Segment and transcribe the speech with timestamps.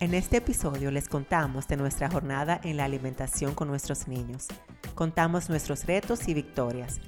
[0.00, 4.46] En este episodio les contamos de nuestra jornada en la alimentación con nuestros niños.
[4.94, 7.00] Contamos nuestros retos y victorias.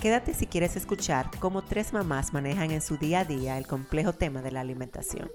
[0.00, 4.14] Quédate si quieres escuchar cómo tres mamás manejan en su día a día el complejo
[4.14, 5.30] tema de la alimentación.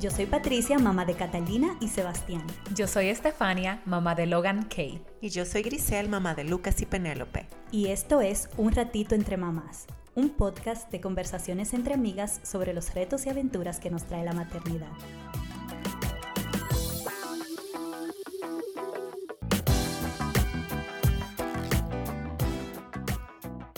[0.00, 2.44] Yo soy Patricia, mamá de Catalina y Sebastián.
[2.72, 5.02] Yo soy Estefania, mamá de Logan Kay.
[5.20, 7.48] Y yo soy Grisel, mamá de Lucas y Penélope.
[7.72, 12.94] Y esto es Un Ratito entre Mamás, un podcast de conversaciones entre amigas sobre los
[12.94, 14.86] retos y aventuras que nos trae la maternidad.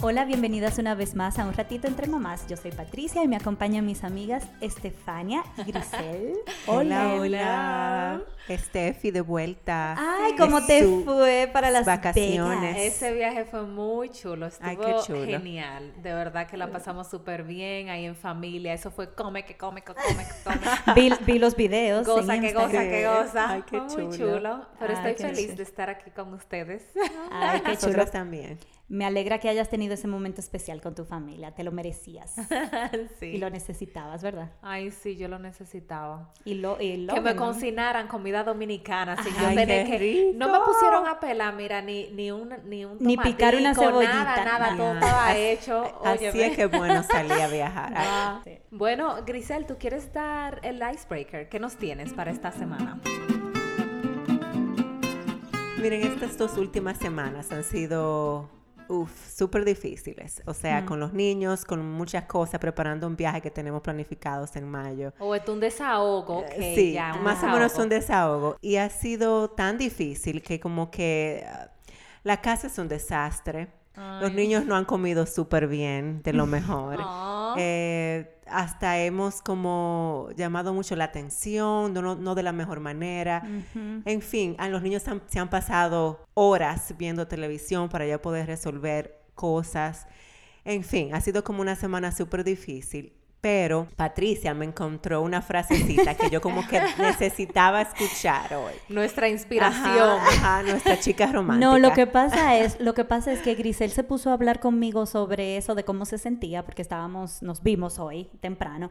[0.03, 2.47] Hola, bienvenidas una vez más a Un Ratito Entre Mamás.
[2.47, 6.33] Yo soy Patricia y me acompañan mis amigas Estefania y Grisel.
[6.65, 8.21] Hola, hola.
[8.49, 9.95] Steffi de vuelta.
[9.97, 12.77] Ay, ¿cómo te fue para las vacaciones?
[12.77, 15.93] Ese viaje fue muy chulo, estuvo genial.
[16.01, 18.73] De verdad que la pasamos súper bien ahí en familia.
[18.73, 21.15] Eso fue come, que come, que come, que come.
[21.25, 22.07] vi, los videos.
[22.07, 23.51] Goza, que goza, que goza.
[23.51, 24.07] Ay, qué chulo.
[24.07, 24.65] Muy chulo.
[24.79, 26.83] Pero estoy feliz de estar aquí con ustedes.
[27.31, 28.05] Ay, qué chulo.
[28.07, 28.57] también.
[28.89, 31.53] Me alegra que hayas tenido ese momento especial con tu familia.
[31.53, 32.35] Te lo merecías.
[33.19, 33.25] sí.
[33.27, 34.51] Y lo necesitabas, ¿verdad?
[34.61, 36.31] Ay, sí, yo lo necesitaba.
[36.45, 39.21] Y lo, y que me cocinaran comida dominicana.
[39.23, 43.17] Sin yo que, no me pusieron a pelar, mira, ni, ni un ni un Ni
[43.17, 44.13] picar una cebollita.
[44.13, 45.83] Nada, nada, todo estaba hecho.
[46.03, 47.93] Así es que bueno salía a viajar.
[47.95, 51.49] Ah, bueno, Grisel, ¿tú quieres dar el icebreaker?
[51.49, 52.99] ¿Qué nos tienes para esta semana?
[55.81, 58.49] Miren, estas dos últimas semanas han sido
[58.91, 60.43] Uf, súper difíciles.
[60.45, 64.69] O sea, con los niños, con muchas cosas, preparando un viaje que tenemos planificados en
[64.69, 65.13] mayo.
[65.17, 66.43] O es un desahogo.
[66.51, 68.57] Eh, sí, más o menos un desahogo.
[68.59, 71.71] Y ha sido tan difícil que como que ah,
[72.23, 73.69] la casa es un desastre.
[73.95, 76.99] Los niños no han comido súper bien, de lo mejor.
[77.57, 83.43] eh, hasta hemos como llamado mucho la atención, no, de la mejor manera.
[84.05, 89.21] En fin, a los niños se han pasado horas viendo televisión para ya poder resolver
[89.35, 90.07] cosas.
[90.63, 93.13] En fin, ha sido como una semana súper difícil.
[93.41, 98.73] Pero Patricia me encontró una frasecita que yo como que necesitaba escuchar hoy.
[98.87, 100.19] Nuestra inspiración.
[100.19, 101.51] Ajá, nuestra chica romántica.
[101.71, 104.59] No, lo que pasa es, lo que pasa es que Grisel se puso a hablar
[104.59, 108.89] conmigo sobre eso de cómo se sentía, porque estábamos, nos vimos hoy temprano,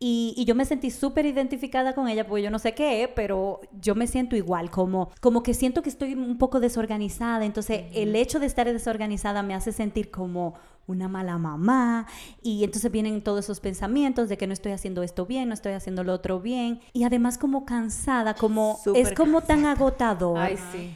[0.00, 3.96] y, yo me sentí súper identificada con ella, porque yo no sé qué, pero yo
[3.96, 7.44] me siento igual, como, como que siento que estoy un poco desorganizada.
[7.44, 10.54] Entonces, el hecho de estar desorganizada me hace sentir como
[10.88, 12.06] una mala mamá.
[12.42, 15.74] Y entonces vienen todos esos pensamientos de que no estoy haciendo esto bien, no estoy
[15.74, 16.80] haciendo lo otro bien.
[16.92, 20.38] Y además como cansada, como es como tan agotador.
[20.38, 20.92] Ay, sí.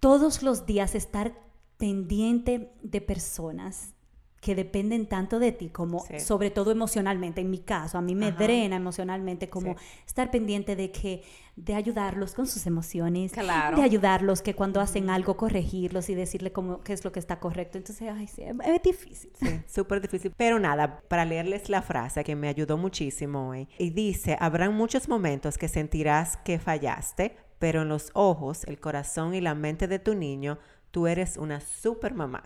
[0.00, 1.32] Todos los días estar
[1.78, 3.95] pendiente de personas
[4.40, 8.32] que dependen tanto de ti, como sobre todo emocionalmente, en mi caso, a mí me
[8.32, 9.76] drena emocionalmente, como
[10.06, 11.22] estar pendiente de que,
[11.56, 16.80] de ayudarlos con sus emociones, de ayudarlos que cuando hacen algo corregirlos y decirle cómo,
[16.82, 17.78] qué es lo que está correcto.
[17.78, 19.32] Entonces, ay, sí, es difícil.
[19.66, 20.32] Súper difícil.
[20.36, 25.08] Pero nada, para leerles la frase que me ayudó muchísimo hoy, y dice, habrán muchos
[25.08, 29.98] momentos que sentirás que fallaste, pero en los ojos, el corazón y la mente de
[29.98, 30.58] tu niño,
[30.90, 32.42] tú eres una super mamá.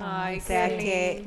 [0.00, 1.24] Ay, o sea que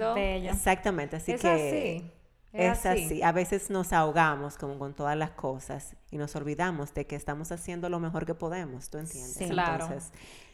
[0.49, 2.11] exactamente, así que así.
[2.53, 3.23] Es, así.
[3.23, 7.51] A veces nos ahogamos como con todas las cosas y nos olvidamos de que estamos
[7.51, 9.33] haciendo lo mejor que podemos, ¿tú entiendes?
[9.33, 9.89] Sí, claro.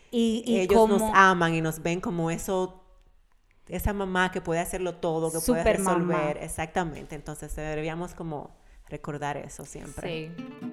[0.10, 2.86] y, ellos nos aman y nos ven como eso
[3.68, 7.16] esa mamá que puede hacerlo todo, que puede resolver, exactamente.
[7.16, 8.56] Entonces deberíamos como
[8.88, 10.32] recordar eso siempre.
[10.38, 10.69] Sí.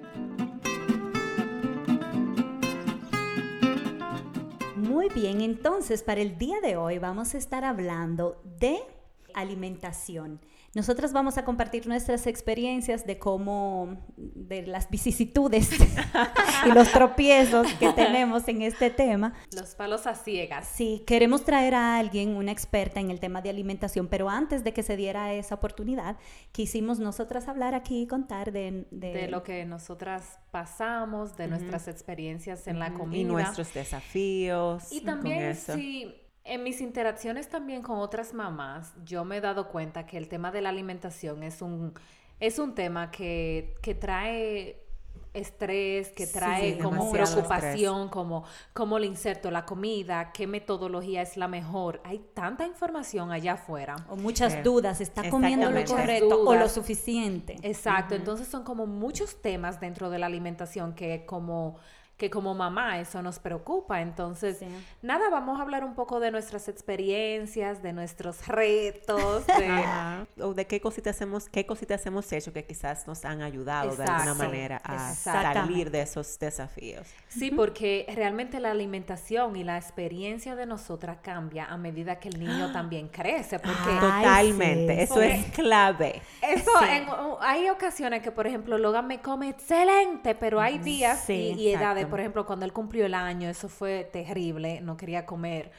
[4.96, 8.78] Muy bien, entonces para el día de hoy vamos a estar hablando de
[9.34, 10.40] alimentación.
[10.76, 15.70] Nosotras vamos a compartir nuestras experiencias de cómo, de las vicisitudes
[16.66, 19.32] y los tropiezos que tenemos en este tema.
[19.52, 20.68] Los palos a ciegas.
[20.68, 24.74] Sí, queremos traer a alguien, una experta en el tema de alimentación, pero antes de
[24.74, 26.18] que se diera esa oportunidad,
[26.52, 28.86] quisimos nosotras hablar aquí y contar de...
[28.90, 33.22] De, lo que nosotras pasamos, de nuestras experiencias en la comida.
[33.22, 34.92] Y nuestros desafíos.
[34.92, 40.06] Y también, sí en mis interacciones también con otras mamás, yo me he dado cuenta
[40.06, 41.92] que el tema de la alimentación es un,
[42.40, 44.86] es un tema que, que trae
[45.36, 51.48] estrés, que trae como preocupación, como cómo le inserto la comida, qué metodología es la
[51.48, 52.00] mejor.
[52.04, 53.96] Hay tanta información allá afuera.
[54.08, 57.56] O muchas dudas, ¿está comiendo lo correcto o lo suficiente?
[57.62, 61.76] Exacto, entonces son como muchos temas dentro de la alimentación que como
[62.16, 64.00] que como mamá eso nos preocupa.
[64.00, 64.60] Entonces,
[65.02, 69.84] nada, vamos a hablar un poco de nuestras experiencias, de nuestros retos, de,
[70.42, 74.04] o de qué cositas hemos, qué cositas hemos hecho que quizás nos han ayudado de
[74.04, 77.06] alguna manera a salir de esos desafíos.
[77.28, 82.40] Sí, porque realmente la alimentación y la experiencia de nosotras cambia a medida que el
[82.40, 83.58] niño también crece.
[83.58, 86.22] Porque Totalmente, eso es clave.
[86.40, 86.70] Eso,
[87.40, 92.20] hay ocasiones que, por ejemplo, Logan me come excelente, pero hay días y edades por
[92.20, 95.72] ejemplo, cuando él cumplió el año, eso fue terrible, no quería comer.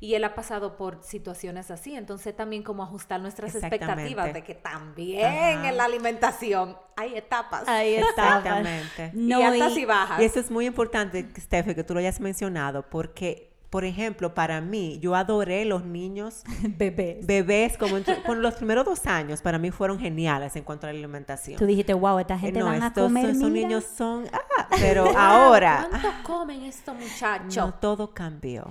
[0.00, 4.54] Y él ha pasado por situaciones así, entonces también como ajustar nuestras expectativas de que
[4.54, 7.68] también en la alimentación hay etapas.
[7.68, 8.38] Hay etapas.
[8.38, 9.12] Exactamente.
[9.14, 10.20] y altas y, bajas.
[10.20, 14.60] Y eso es muy importante, Steffi, que tú lo hayas mencionado, porque por ejemplo, para
[14.60, 16.44] mí, yo adoré los niños
[16.76, 17.26] bebés.
[17.26, 17.96] Bebés, como
[18.26, 21.58] con los primeros dos años, para mí fueron geniales en cuanto a la alimentación.
[21.58, 25.86] Tú dijiste, wow, esta gente no, van a comer, estos niños son, ah, pero ahora.
[25.88, 27.56] ¿Cuánto comen estos muchachos?
[27.56, 28.68] No, todo cambió.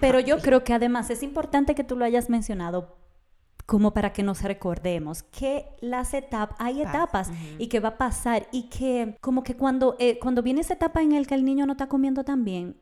[0.00, 2.96] pero, yo creo que además es importante que tú lo hayas mencionado
[3.66, 8.48] como para que nos recordemos que las etapas, hay etapas y que va a pasar
[8.52, 11.66] y que como que cuando, eh, cuando viene esa etapa en la que el niño
[11.66, 12.76] no está comiendo tan bien,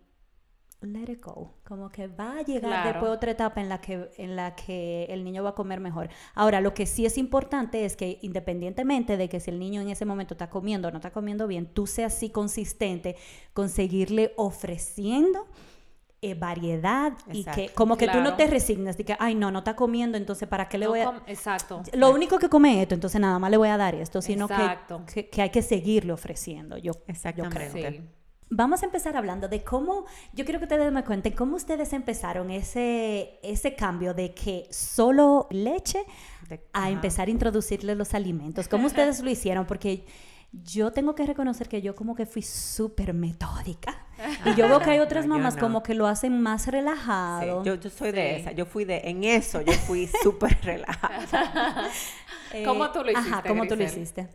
[0.82, 1.55] let it go.
[1.65, 5.25] Como que va a llegar después otra etapa en la, que, en la que el
[5.25, 6.09] niño va a comer mejor.
[6.35, 9.91] Ahora, lo que sí es importante es que independientemente de que si el niño en
[9.91, 13.17] ese momento está comiendo o no está comiendo bien, tú seas así consistente
[13.53, 15.47] con seguirle ofreciendo
[16.23, 19.61] eh, variedad y que como que tú no te resignas de que, ay, no, no
[19.61, 21.23] está comiendo, entonces ¿para qué le voy a...?
[21.27, 21.82] Exacto.
[21.94, 24.47] Lo único que come es esto, entonces nada más le voy a dar esto, sino
[24.47, 26.93] que, que, hay que seguirle ofreciendo, yo,
[27.37, 28.19] yo creo.
[28.52, 32.50] Vamos a empezar hablando de cómo, yo quiero que ustedes me cuenten cómo ustedes empezaron
[32.50, 36.05] ese, ese cambio de que solo leche
[36.73, 38.67] a empezar a introducirle los alimentos.
[38.67, 39.67] ¿Cómo ustedes lo hicieron?
[39.67, 40.05] Porque
[40.52, 44.06] yo tengo que reconocer que yo como que fui súper metódica.
[44.44, 47.64] Y yo veo que hay otras mamás como que lo hacen más relajado.
[47.64, 48.53] yo, yo, soy de esa.
[48.53, 51.88] Yo fui de, en eso yo fui súper relajada.
[52.67, 53.31] ¿Cómo tú lo hiciste?
[53.31, 54.29] Ajá, ¿cómo tú lo hiciste?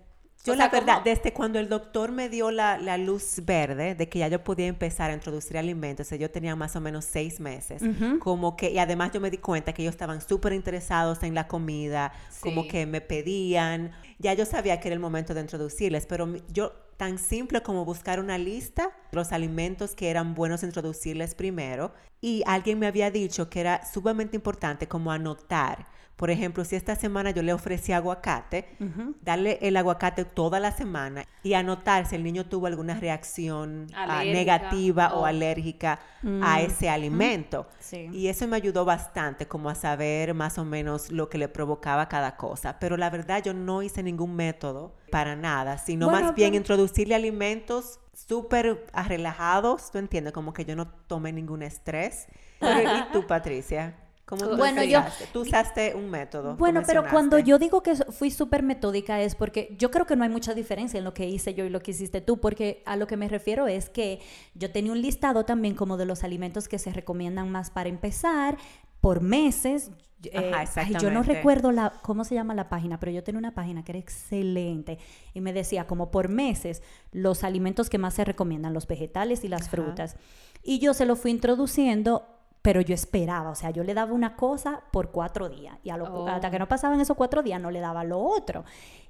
[0.46, 4.28] Yo la verdad, desde cuando el doctor me dio la, luz verde de que ya
[4.28, 7.82] yo podía empezar a introducir alimentos, yo tenía más o menos seis meses,
[8.20, 11.48] como que, y además yo me di cuenta que ellos estaban súper interesados en la
[11.48, 16.32] comida, como que me pedían, ya yo sabía que era el momento de introducirles, pero
[16.54, 21.92] yo tan simple como buscar una lista de los alimentos que eran buenos introducirles primero,
[22.22, 26.96] y alguien me había dicho que era sumamente importante como anotar por ejemplo, si esta
[26.96, 28.70] semana yo le ofrecí aguacate,
[29.22, 34.24] darle el aguacate toda la semana y anotar si el niño tuvo alguna reacción ah,
[34.24, 36.58] negativa o, alérgica a mm.
[36.60, 37.68] ese alimento.
[37.92, 42.08] Y eso me ayudó bastante como a saber más o menos lo que le provocaba
[42.08, 42.80] cada cosa.
[42.80, 48.00] Pero la verdad yo no hice ningún método para nada, sino más bien introducirle alimentos
[48.14, 50.32] súper relajados, ¿tú entiendes?
[50.32, 52.28] Como que yo no tomé ningún estrés.
[52.62, 54.05] ¿Y tú, Patricia?
[54.25, 55.01] ¿Cómo bueno, yo,
[55.31, 56.56] tú usaste un método.
[56.56, 60.24] Bueno, pero cuando yo digo que fui súper metódica es porque yo creo que no
[60.24, 62.95] hay mucha diferencia en lo que hice yo y lo que hiciste tú, porque a
[62.95, 64.19] lo que me refiero es que
[64.56, 68.57] yo tenía un listado también como de los alimentos que se recomiendan más para empezar
[69.00, 69.92] por meses.
[70.33, 73.54] Ajá, eh, yo no recuerdo la, cómo se llama la página, pero yo tenía una
[73.54, 74.98] página que era excelente
[75.36, 76.81] y me decía como por meses
[77.12, 80.16] los alimentos que más se recomiendan, los vegetales y las frutas.
[80.63, 82.35] Y yo se lo fui introduciendo
[82.66, 85.98] pero yo esperaba, o sea, yo le daba una cosa por cuatro días y a
[85.98, 86.68] lo, hasta que no oh.
[86.68, 88.66] pasaban esos cuatro días no le daba lo otro.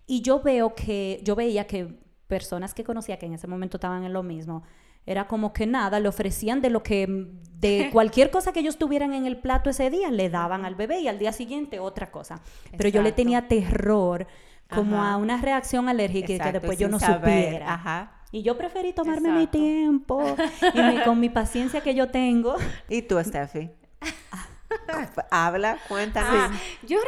[0.06, 4.04] Y yo veo que, yo veía que personas que conocía que en ese momento estaban
[4.04, 4.64] en lo mismo,
[5.06, 7.08] era como que nada, le ofrecían de lo que,
[7.54, 11.00] de cualquier cosa que ellos tuvieran en el plato ese día, le daban al bebé
[11.00, 12.42] y al día siguiente otra cosa.
[12.76, 14.28] Pero yo le tenía terror
[14.70, 17.74] como a una reacción alérgica que después yo no supiera.
[17.74, 18.12] Ajá.
[18.36, 20.36] Y yo preferí tomarme mi tiempo
[20.74, 22.58] y con mi paciencia que yo tengo.
[22.90, 23.70] ¿Y tú, Steffi?
[25.32, 26.38] Habla, cuéntame.
[26.38, 26.52] Ah,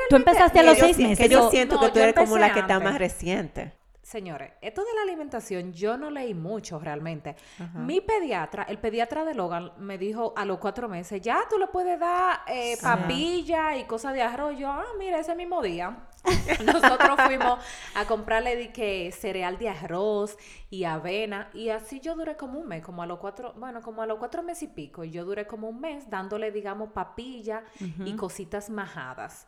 [0.09, 1.19] tú empezaste a los seis meses.
[1.19, 3.73] Que yo siento que tú eres como la que está más reciente.
[4.01, 7.35] Señores, esto de la alimentación yo no leí mucho realmente.
[7.73, 11.67] Mi pediatra, el pediatra de Logan, me dijo a los cuatro meses, ya tú le
[11.67, 14.57] puedes dar eh, papilla y cosas de arroz.
[14.57, 16.07] Yo, ah, mira, ese mismo día.
[16.65, 17.59] Nosotros fuimos
[17.95, 20.37] a comprarle que cereal de arroz
[20.69, 24.01] y avena y así yo duré como un mes, como a los cuatro, bueno, como
[24.01, 25.03] a los cuatro meses y pico.
[25.03, 27.63] Y yo duré como un mes dándole, digamos, papilla
[28.05, 29.47] y cositas majadas.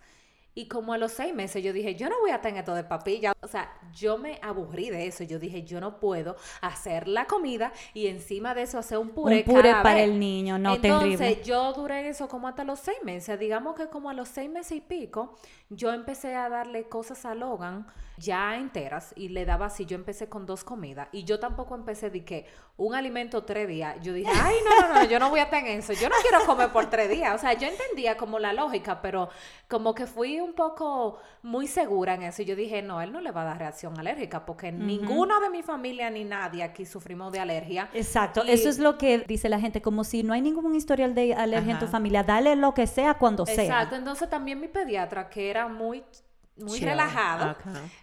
[0.56, 2.84] Y como a los seis meses yo dije, yo no voy a tener todo de
[2.84, 3.34] papilla.
[3.42, 5.24] O sea, yo me aburrí de eso.
[5.24, 9.38] Yo dije, yo no puedo hacer la comida y encima de eso hacer un puré.
[9.38, 13.40] Un puré para el niño, no Entonces, yo duré eso como hasta los seis meses.
[13.40, 15.38] Digamos que como a los seis meses y pico,
[15.70, 17.86] yo empecé a darle cosas a Logan
[18.20, 19.86] ya enteras y le daba así.
[19.86, 22.46] Yo empecé con dos comidas y yo tampoco empecé de que
[22.78, 23.98] un alimento tres días.
[24.02, 25.94] Yo dije, ay, no, no, no, yo no voy a tener eso.
[25.94, 27.36] Yo no quiero comer por tres días.
[27.36, 29.30] O sea, yo entendía como la lógica, pero
[29.68, 32.42] como que fui un poco muy segura en eso.
[32.42, 35.50] Y yo dije, no, él no le va a dar reacción alérgica porque ninguno de
[35.50, 37.90] mi familia ni nadie aquí sufrimos de alergia.
[37.94, 41.34] Exacto, eso es lo que dice la gente, como si no hay ningún historial de
[41.34, 43.64] alergia en tu familia, dale lo que sea cuando sea.
[43.64, 46.24] Exacto, entonces también mi pediatra, que era era muito
[46.60, 47.56] muy muy relajado.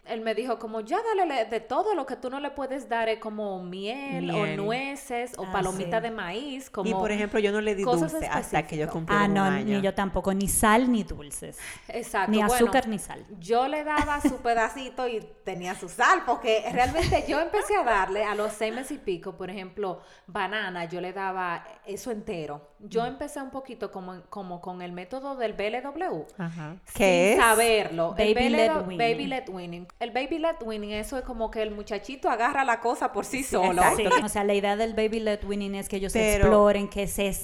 [0.04, 3.08] Él me dijo como ya dale de todo lo que tú no le puedes dar
[3.08, 6.70] es como miel, o nueces o ah, palomita de maíz.
[6.70, 9.50] Como y por ejemplo yo no le di dulce hasta que yo cumplí ah, no,
[9.50, 11.58] ni yo tampoco, ni sal ni dulces.
[11.88, 12.30] Exacto.
[12.30, 13.24] Ni azúcar ni sal.
[13.38, 18.24] Yo le daba su pedacito y tenía su sal porque realmente yo empecé a darle
[18.24, 22.70] a los seis meses y pico, por ejemplo, banana, yo le daba eso entero.
[22.78, 23.06] Yo mm.
[23.06, 26.26] empecé un poquito como, como con el método del BLW.
[26.38, 26.76] Ajá.
[26.94, 28.10] ¿Qué sin saberlo.
[28.10, 29.86] Baby led winning.
[29.98, 33.42] El baby led winning, eso es como que el muchachito agarra la cosa por sí
[33.42, 33.82] solo.
[34.24, 37.34] O sea, la idea del baby led winning es que ellos exploren, que se...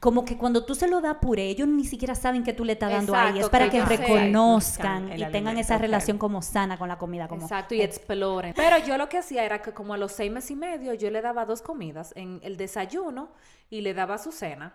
[0.00, 2.72] Como que cuando tú se lo das puré, ellos ni siquiera saben que tú le
[2.72, 3.38] estás dando ahí.
[3.38, 7.28] Es para que, reconozcan y tengan esa relación como sana con la comida.
[7.28, 8.52] Como, Exacto, y exploren.
[8.54, 11.10] Pero yo lo que hacía era que como a los seis meses y medio yo
[11.10, 12.12] le daba dos comidas.
[12.16, 13.30] En el desayuno
[13.72, 14.74] y le daba su cena.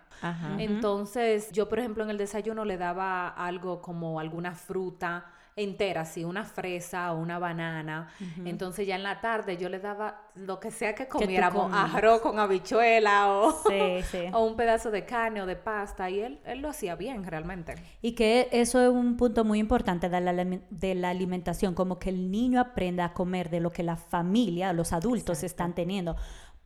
[0.57, 5.25] Entonces, yo, por ejemplo, en el desayuno le daba algo como alguna fruta
[5.57, 8.09] entera, así una fresa o una banana.
[8.45, 12.39] Entonces ya en la tarde yo le daba lo que sea que comiéramos, arroz con
[12.39, 13.55] habichuela o,
[14.33, 17.73] o, un pedazo de carne o de pasta y él, él lo hacía bien realmente.
[18.03, 20.33] Y que eso es un punto muy importante de la,
[20.69, 24.73] de la alimentación, como que el niño aprenda a comer de lo que la familia,
[24.73, 26.15] los adultos están teniendo.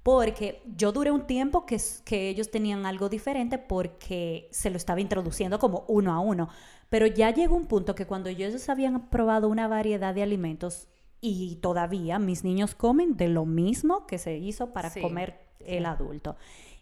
[0.03, 4.99] Porque yo duré un tiempo que, que ellos tenían algo diferente porque se lo estaba
[4.99, 6.49] introduciendo como uno a uno.
[6.89, 10.87] Pero ya llegó un punto que cuando ellos habían probado una variedad de alimentos
[11.21, 16.35] y todavía mis niños comen de lo mismo que se hizo para comer el adulto.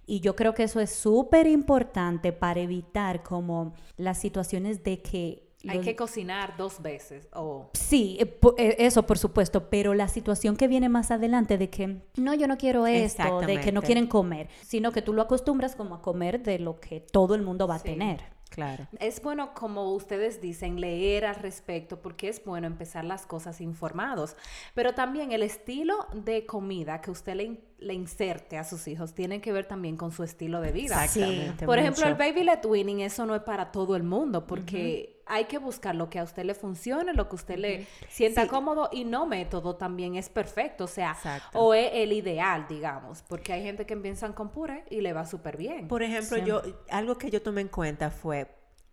[0.08, 5.49] Y yo creo que eso es súper importante para evitar como las situaciones de que
[5.68, 7.28] hay que cocinar dos veces.
[7.34, 11.70] o Sí, eh, eh, eso por supuesto, pero la situación que viene más adelante de
[11.70, 15.22] que no, yo no quiero esto, de que no quieren comer, sino que tú lo
[15.22, 18.40] acostumbras como a comer de lo que todo el mundo va a tener.
[18.50, 18.88] Claro.
[19.00, 24.36] Es bueno, como ustedes dicen, leer al respecto porque es bueno empezar las cosas informados.
[24.74, 29.40] Pero también el estilo de comida que usted le, le inserte a sus hijos tiene
[29.40, 31.04] que ver también con su estilo de vida.
[31.04, 31.66] Exactamente.
[31.66, 35.46] Por ejemplo, el baby led winning, eso no es para todo el mundo porque hay
[35.46, 39.06] que buscar lo que a usted le funcione, lo que usted le sienta cómodo y
[39.06, 41.16] no método también es perfecto, o sea,
[41.54, 45.26] o es el ideal, digamos, porque hay gente que empiezan con puré y le va
[45.26, 45.88] súper bien.
[45.88, 48.48] Por ejemplo, yo algo que yo tomé en cuenta fue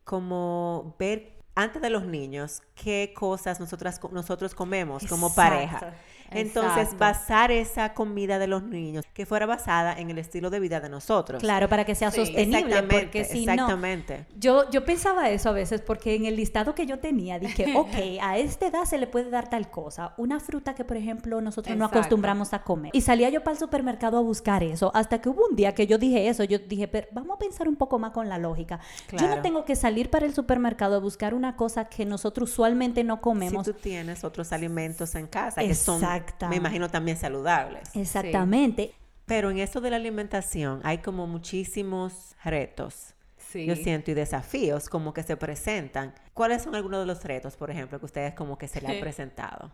[0.04, 5.94] como ver antes de los niños qué cosas nosotras, nosotros comemos como pareja.
[6.30, 10.80] Entonces, basar esa comida de los niños que fuera basada en el estilo de vida
[10.80, 11.40] de nosotros.
[11.40, 12.82] Claro, para que sea sostenible.
[12.82, 14.26] Porque si exactamente.
[14.38, 18.20] yo, yo pensaba eso a veces porque en el listado que yo tenía dije, ok,
[18.20, 20.14] a esta edad se le puede dar tal cosa.
[20.16, 22.90] Una fruta que, por ejemplo, nosotros no acostumbramos a comer.
[22.94, 24.90] Y salía yo para el supermercado a buscar eso.
[24.94, 26.44] Hasta que hubo un día que yo dije eso.
[26.44, 28.80] Yo dije, pero vamos a pensar un poco más con la lógica.
[29.12, 33.04] Yo no tengo que salir para el supermercado a buscar una cosa que nosotros usualmente
[33.04, 33.66] no comemos.
[33.66, 36.00] Si tú tienes otros alimentos en casa que son
[36.48, 37.94] me imagino también saludables.
[37.94, 38.94] Exactamente.
[39.26, 43.14] Pero en esto de la alimentación hay como muchísimos retos.
[43.54, 46.14] Yo siento y desafíos como que se presentan.
[46.34, 49.00] ¿Cuáles son algunos de los retos, por ejemplo, que ustedes como que se le han
[49.00, 49.72] presentado?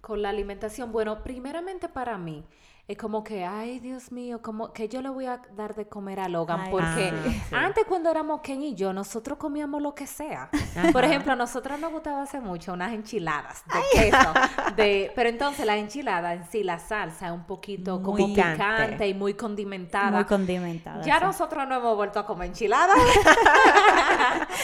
[0.00, 2.44] Con la alimentación, bueno, primeramente para mí,
[2.86, 6.20] es como que, ay, Dios mío, como que yo le voy a dar de comer
[6.20, 7.14] a Logan, porque
[7.50, 10.50] antes cuando éramos Ken y yo, nosotros comíamos lo que sea.
[10.92, 14.34] Por ejemplo, a nosotras nos gustaba hacer mucho unas enchiladas de queso,
[14.76, 19.08] de, pero entonces la enchilada en sí, la salsa es un poquito como picante.
[19.08, 20.10] y muy condimentada.
[20.10, 21.02] Muy condimentada.
[21.02, 22.98] Ya nosotros no hemos vuelto a comer enchiladas.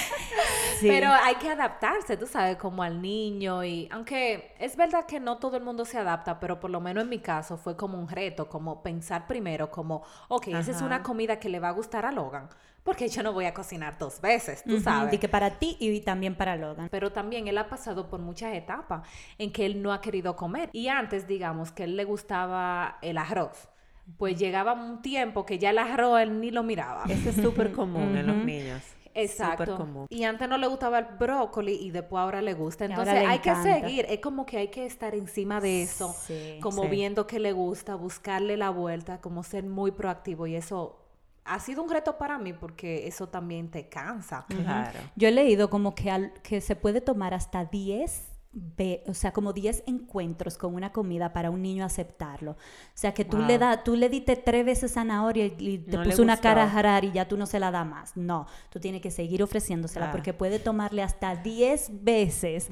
[0.82, 5.36] Pero hay que adaptarse, tú sabes, como al niño y aunque es verdad que no
[5.36, 8.08] todo el mundo se adapta, pero por lo menos en mi caso fue como un
[8.10, 12.06] reto, como pensar primero, como, ok, esa es una comida que le va a gustar
[12.06, 12.48] a Logan,
[12.82, 15.12] porque yo no voy a cocinar dos veces, tú sabes.
[15.14, 16.88] Y que para ti y también para Logan.
[16.90, 19.06] Pero también él ha pasado por muchas etapas
[19.38, 20.70] en que él no ha querido comer.
[20.72, 23.68] Y antes, digamos, que él le gustaba el arroz
[24.18, 27.04] pues llegaba un tiempo que ya el arroz él ni lo miraba.
[27.08, 28.82] Eso es súper común en los niños.
[29.14, 29.76] Exacto.
[29.76, 30.06] Común.
[30.08, 32.84] Y antes no le gustaba el brócoli y después ahora le gusta.
[32.84, 34.06] Entonces hay que seguir.
[34.08, 36.14] Es como que hay que estar encima de eso,
[36.60, 40.46] como viendo que le gusta, buscarle la vuelta, como ser muy proactivo.
[40.46, 40.96] Y eso
[41.44, 44.46] ha sido un reto para mí porque eso también te cansa.
[44.48, 44.98] Claro.
[45.16, 48.29] Yo he leído como que, que se puede tomar hasta 10
[49.06, 52.52] o sea, como 10 encuentros con una comida para un niño aceptarlo.
[52.52, 52.56] O
[52.94, 56.36] sea, que tú le da, tú le diste tres veces zanahoria y, te puso una
[56.36, 58.16] cara a jarar y ya tú no se la da más.
[58.16, 62.68] No, tú tienes que seguir ofreciéndosela porque puede tomarle hasta 10 veces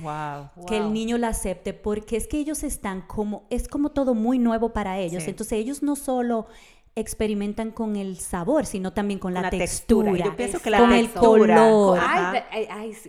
[0.67, 4.41] que el niño la acepte porque es que ellos están como, es como todo muy
[4.41, 5.29] nuevo para ellos.
[5.29, 6.49] Entonces ellos no solo
[6.95, 10.13] experimentan con el sabor, sino también con, la, textura.
[10.17, 11.99] Yo pienso que la con el color.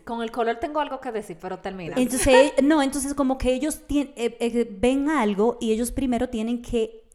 [0.04, 1.96] con el color tengo algo que decir, pero termina.
[1.98, 7.09] Entonces, no, entonces como que ellos eh, eh, ven algo y ellos primero tienen que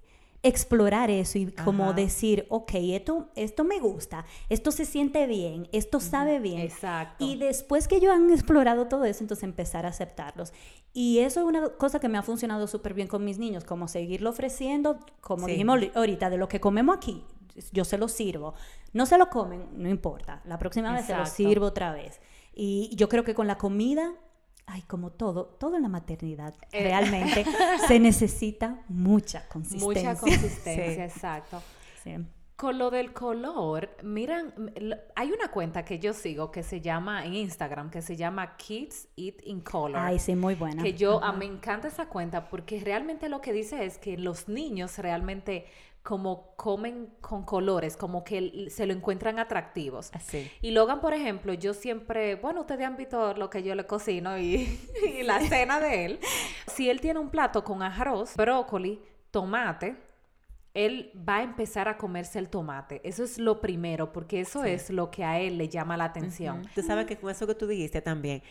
[0.44, 6.00] explorar eso y como decir, ok, esto, esto me gusta, esto se siente bien, esto
[6.00, 6.60] sabe bien.
[6.60, 7.24] Exacto.
[7.24, 10.52] Y después que ellos han explorado todo eso, entonces empezar a aceptarlos.
[10.92, 13.88] Y eso es una cosa que me ha funcionado súper bien con mis niños, como
[13.88, 17.24] seguirlo ofreciendo, como dijimos ahorita, de lo que comemos aquí,
[17.72, 18.54] yo se lo sirvo.
[18.92, 22.20] No se lo comen, no importa, la próxima vez se lo sirvo otra vez.
[22.54, 24.12] Y yo creo que con la comida
[24.66, 26.83] ay, como todo, todo en la maternidad, eh.
[26.85, 27.44] realmente
[27.88, 30.11] se necesita mucha consistencia.
[30.11, 31.62] Mucha consistencia, exacto.
[32.56, 34.73] Con lo del color, miran,
[35.16, 39.09] hay una cuenta que yo sigo que se llama en Instagram, que se llama Kids
[39.16, 39.97] Eat in Color.
[39.99, 40.80] Ay, sí, muy buena.
[40.80, 44.49] Que yo, a, me encanta esa cuenta porque realmente lo que dice es que los
[44.49, 45.66] niños realmente
[46.04, 50.11] como comen con colores, como que se lo encuentran atractivos.
[50.12, 50.50] Así.
[50.61, 54.38] Y Logan, por ejemplo, yo siempre, bueno, ustedes han visto lo que yo le cocino
[54.38, 54.78] y,
[55.25, 56.20] la cena de él.
[56.66, 59.96] Si él tiene un plato con arroz, brócoli, tomate,
[60.75, 63.00] él va a empezar a comerse el tomate.
[63.02, 66.68] Eso es lo primero, porque eso es lo que a él le llama la atención.
[66.75, 68.42] Tú sabes que con eso que tú dijiste también,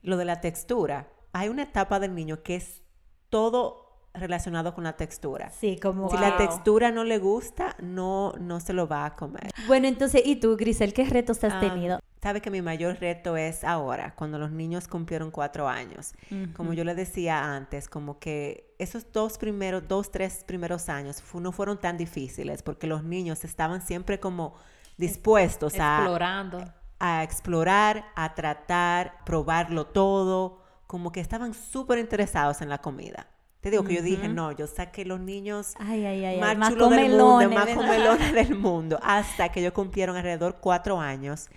[0.00, 2.82] lo de la textura, hay una etapa del niño que es
[3.28, 3.85] todo
[4.18, 5.50] relacionado con la textura.
[5.50, 6.10] Sí, como...
[6.10, 9.50] Si la textura no le gusta, no, no se lo va a comer.
[9.66, 12.00] Bueno, entonces, ¿y tú, Grisel, qué retos has ah, tenido?
[12.22, 16.12] Sabe que mi mayor reto es ahora, cuando los niños cumplieron cuatro años.
[16.56, 21.52] Como yo le decía antes, como que esos dos primeros, dos, tres primeros años no
[21.52, 24.54] fueron tan difíciles porque los niños estaban siempre como
[24.96, 25.98] dispuestos a...
[25.98, 26.64] Explorando.
[26.98, 33.26] A explorar, a tratar, probarlo todo, como que estaban súper interesados en la comida.
[33.60, 37.68] Te digo que yo dije, no, yo saqué los niños más, chulos del mundo, más
[37.70, 41.48] comelones del mundo, hasta que ellos cumplieron alrededor cuatro años,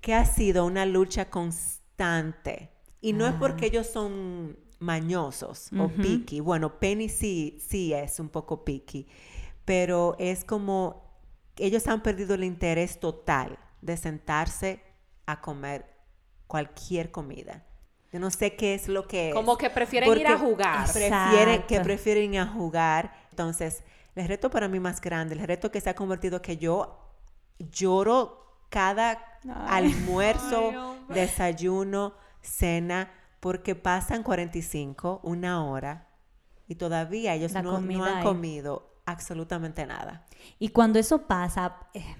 [0.00, 2.70] que ha sido una lucha constante.
[3.00, 3.68] Y no es porque ah.
[3.68, 6.40] ellos son mañosos o picky.
[6.40, 9.06] Bueno, Penny sí, sí es un poco picky,
[9.64, 11.10] pero es como
[11.56, 14.82] ellos han perdido el interés total de sentarse
[15.26, 15.86] a comer
[16.46, 17.64] cualquier comida.
[18.12, 19.34] Yo no sé qué es lo que es.
[19.34, 20.90] Como que prefieren ir a jugar.
[20.92, 23.12] Prefieren, que prefieren ir a jugar.
[23.30, 23.84] Entonces,
[24.16, 26.98] el reto para mí más grande, el reto que se ha convertido que yo
[27.58, 29.18] lloro cada
[29.66, 36.08] almuerzo, desayuno, cena, porque pasan 45, una hora,
[36.68, 40.26] y todavía ellos no, han comido absolutamente nada.
[40.58, 41.76] Y cuando eso pasa...
[41.94, 42.16] Eh,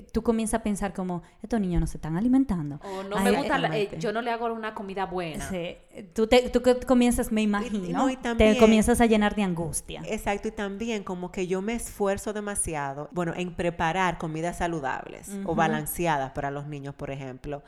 [0.00, 2.80] tú comienzas a pensar como, estos niños no se están alimentando.
[2.82, 5.48] O no me gusta, eh, yo no le hago una comida buena.
[5.48, 5.76] Sí.
[6.14, 10.02] Tú, te, tú comienzas, me imagino, te comienzas a llenar de angustia.
[10.06, 15.54] Exacto, y también como que yo me esfuerzo demasiado, bueno, en preparar comidas saludables o
[15.54, 17.62] balanceadas para los niños, por ejemplo.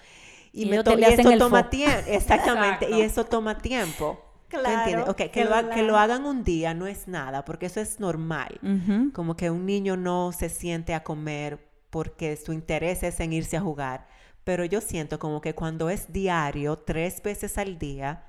[0.52, 4.20] Y, me eso toma tiempo, exactamente, y eso toma tiempo.
[4.48, 5.10] Claro.
[5.10, 8.60] Okay, que, lo, que, lo, hagan un día no es nada, porque eso es normal.
[9.12, 13.56] Como que un niño no se siente a comer porque su interés es en irse
[13.56, 14.08] a jugar.
[14.42, 18.24] Pero yo siento como que cuando es diario, tres veces al día,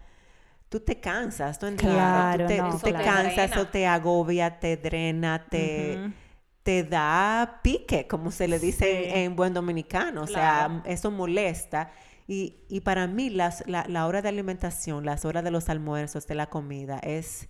[0.70, 1.98] tú te cansas, ¿tú entiendes?
[1.98, 5.98] Claro, tú te, cansas o te agobia, te drena, te,
[6.62, 10.22] te da pique, como se le dice en, buen dominicano.
[10.22, 11.90] O sea, eso molesta.
[12.28, 16.28] Y, y para mí las, la, la hora de alimentación, las horas de los almuerzos,
[16.28, 17.50] de la comida, es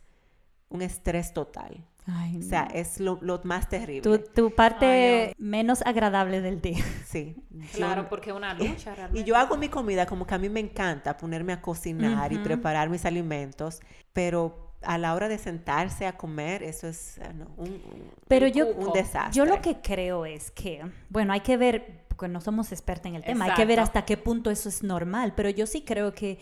[0.69, 1.83] un estrés total.
[2.07, 4.19] O sea, es lo, más terrible.
[4.19, 6.83] Tu, parte menos agradable del día.
[7.05, 7.35] Sí.
[7.73, 9.21] Claro, porque es una lucha realmente.
[9.21, 12.37] Y yo hago mi comida como que a mí me encanta ponerme a cocinar y
[12.37, 13.79] preparar mis alimentos,
[14.11, 17.81] pero a la hora de sentarse a comer, eso es ah, un,
[18.27, 19.33] pero yo, un desastre.
[19.33, 23.15] Yo lo que creo es que, bueno, hay que ver, porque no somos expertos en
[23.15, 26.13] el tema, hay que ver hasta qué punto eso es normal, pero yo sí creo
[26.13, 26.39] que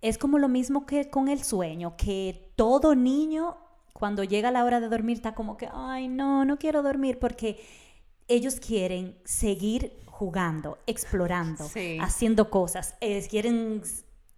[0.00, 3.56] es como lo mismo que con el sueño, que todo niño
[3.98, 7.58] cuando llega la hora de dormir está como que, ay, no, no quiero dormir porque
[8.28, 11.68] ellos quieren seguir jugando, explorando,
[12.00, 12.94] haciendo cosas,
[13.28, 13.82] quieren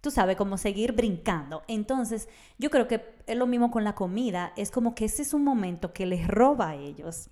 [0.01, 1.61] tú sabes, como seguir brincando.
[1.67, 5.31] Entonces, yo creo que es lo mismo con la comida, es como que ese es
[5.31, 7.29] un momento que les roba a ellos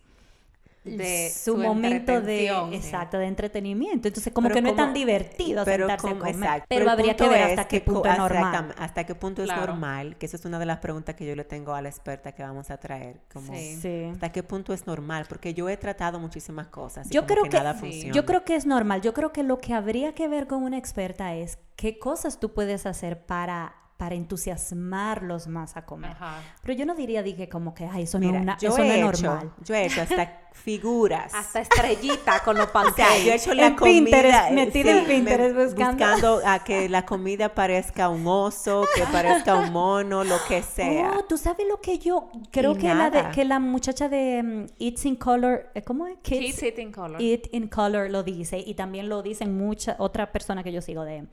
[0.98, 4.08] de su, momento de exacto de entretenimiento.
[4.08, 7.68] Entonces como que no es tan divertido sentarse a comer pero, habría que ver hasta
[7.68, 8.76] qué punto es normal.
[8.78, 11.44] hasta qué punto es normal que esa es una de las preguntas que yo le
[11.44, 15.54] tengo a la experta que vamos a traer como hasta qué punto es normal porque
[15.54, 19.14] yo he tratado muchísimas cosas yo creo que, nada yo creo que es normal yo
[19.14, 22.86] creo que lo que habría que ver con una experta es qué cosas tú puedes
[22.86, 26.16] hacer para para entusiasmarlos más a comer.
[26.62, 29.52] Pero yo no diría, dije, como que, ay, eso no, una, eso no es normal.
[29.62, 31.34] Yo he hecho hasta figuras.
[31.34, 33.26] hasta estrellita con los pantallas.
[33.26, 34.06] yo he hecho la comida.
[34.06, 36.14] Pinterest, metida en Pinterest buscando.
[36.14, 36.42] buscando.
[36.46, 41.16] a que la comida parezca un oso, que parezca un mono, lo que sea.
[41.18, 44.66] Oh, tú sabes lo que yo creo que la, de, que la muchacha de um,
[44.80, 46.20] Eats in Color, eh, ¿cómo es?
[46.22, 47.22] Kids, Eat in Color.
[47.22, 51.04] Eat in Color lo dice y también lo dicen mucha otra persona que yo sigo
[51.04, 51.28] de,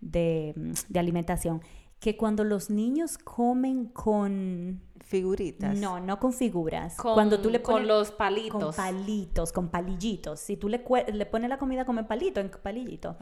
[0.00, 0.52] de,
[0.88, 1.62] de alimentación
[2.00, 5.76] que cuando los niños comen con figuritas.
[5.76, 6.96] No, no con figuras.
[6.96, 8.76] cuando tú le pones con los palitos.
[8.76, 10.38] Con palitos, con palillitos.
[10.40, 13.16] Si tú le, le pones la comida como en palito, en palillito,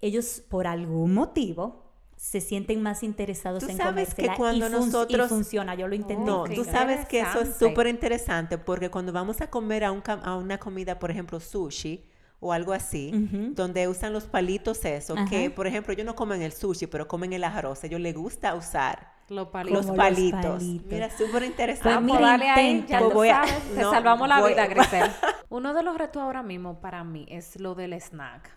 [0.00, 5.86] ellos por algún motivo se sienten más interesados en sabes que cuando nosotros funciona, yo
[5.86, 6.24] lo intenté.
[6.24, 10.02] No, tú sabes que eso es súper interesante porque cuando vamos a comer a, un,
[10.06, 12.04] a una comida, por ejemplo, sushi,
[12.40, 13.12] o algo así,
[13.52, 17.32] donde usan los palitos eso, que por ejemplo ellos no comen el sushi, pero comen
[17.32, 19.86] el arroz, a ellos les gusta usar los palitos.
[19.86, 20.62] Los palitos.
[20.62, 22.08] Mira, súper interesante.
[22.08, 25.10] Pues dale ahí, ya pues voy sabes, te salvamos la vida, Grisel.
[25.48, 28.56] Uno de los retos ahora mismo para mí es lo del snack.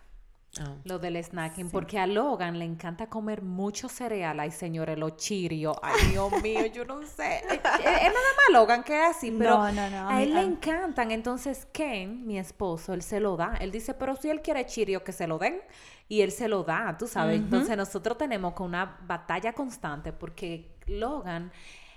[0.58, 0.74] Ah.
[0.82, 4.40] Lo del snacking, porque a Logan le encanta comer mucho cereal.
[4.40, 5.76] Ay, señores, los chirios.
[5.80, 7.38] Ay, Dios mío, yo no sé.
[7.48, 11.12] Es, nada más Logan que es así, pero a él le encantan.
[11.12, 13.58] Entonces, Ken, mi esposo, él se lo da.
[13.60, 15.60] Él dice, pero si él quiere chirio, que se lo den.
[16.08, 17.36] Y él se lo da, tú sabes.
[17.36, 21.52] Entonces, nosotros tenemos una batalla constante porque Logan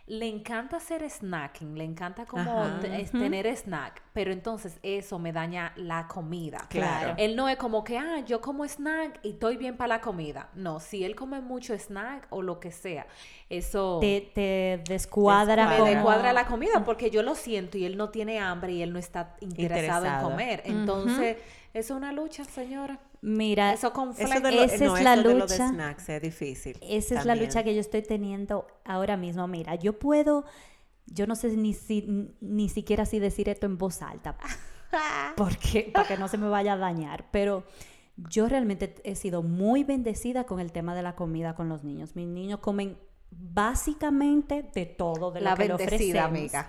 [0.06, 6.08] le encanta hacer snacking, le encanta como tener snack, pero entonces eso me daña la
[6.10, 6.68] comida.
[6.70, 7.14] Claro.
[7.18, 10.50] Él no es como que, ah, yo como snack y estoy bien para la comida.
[10.56, 13.08] No, si él come mucho snack o lo que sea,
[13.50, 14.00] eso...
[14.02, 15.68] Te, te descuadra.
[15.68, 18.92] Me descuadra la comida porque yo lo siento y él no tiene hambre y él
[18.92, 20.64] no está interesado, en comer.
[20.66, 21.38] Entonces,
[21.74, 23.00] es una lucha, señora.
[23.26, 25.70] Mira, eso con esa es la lucha.
[25.70, 26.78] snacks es difícil.
[26.82, 29.48] Esa es la lucha que yo estoy teniendo ahora mismo.
[29.48, 30.44] Mira, yo puedo,
[31.06, 34.36] yo no sé ni si, ni siquiera si decir esto en voz alta,
[35.38, 37.64] porque para que no se me vaya a dañar, pero
[38.18, 42.18] yo realmente he sido muy bendecida con el tema de la comida con los niños.
[42.18, 42.98] Mis niños comen
[43.38, 46.24] básicamente de todo de lo que le ofrecemos.
[46.24, 46.68] amiga.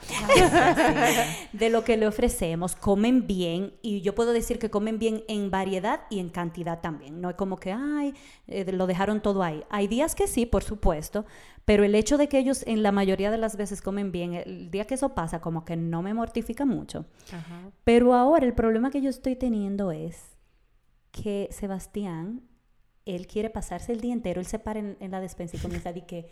[1.53, 5.50] de lo que le ofrecemos, comen bien y yo puedo decir que comen bien en
[5.50, 7.20] variedad y en cantidad también.
[7.20, 8.14] No es como que, ay,
[8.46, 9.64] eh, lo dejaron todo ahí.
[9.70, 11.24] Hay días que sí, por supuesto,
[11.64, 14.70] pero el hecho de que ellos en la mayoría de las veces comen bien, el
[14.70, 17.07] día que eso pasa, como que no me mortifica mucho.
[17.85, 20.37] Pero ahora el problema que yo estoy teniendo es
[21.11, 22.42] que Sebastián,
[23.07, 25.92] él quiere pasarse el día entero, él se para en, la despensa y comienza a
[25.92, 26.29] decir que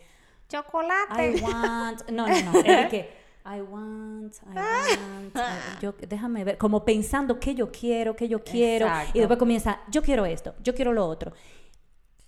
[0.48, 1.37] chocolate.
[1.37, 2.09] I want.
[2.11, 2.61] No, no, no.
[2.64, 5.81] Es que I want, I want.
[5.81, 6.59] yo, déjame ver.
[6.59, 8.87] Como pensando qué yo quiero, qué yo quiero.
[9.12, 11.33] Y después comienza, yo quiero esto, yo quiero lo otro.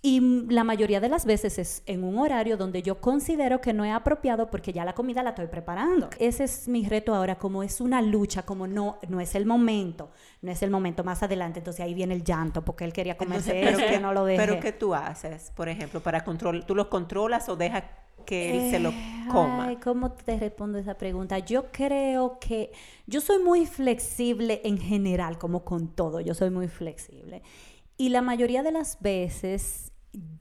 [0.01, 0.19] Y
[0.51, 3.91] la mayoría de las veces es en un horario donde yo considero que no es
[3.91, 6.11] apropiado porque ya la comida la estoy preparando.
[6.19, 10.11] Ese es mi reto ahora, como es una lucha, como no, no es el momento,
[10.43, 13.59] no es el momento más adelante, entonces ahí viene el llanto porque él quería comerse
[13.63, 14.45] pero que no lo deje.
[14.45, 17.85] Pero ¿qué tú haces, por ejemplo, para control, tú los controlas o dejas
[18.25, 18.91] que él se lo
[19.31, 19.67] coma?
[19.67, 21.39] Ay, ¿cómo te respondo esa pregunta?
[21.39, 22.71] Yo creo que
[23.07, 27.41] yo soy muy flexible en general, como con todo, yo soy muy flexible.
[27.97, 29.91] Y la mayoría de las veces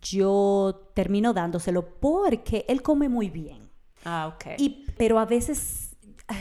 [0.01, 3.71] yo termino dándoselo porque él come muy bien.
[4.05, 4.59] Ah, ok.
[4.59, 5.84] Y, pero a veces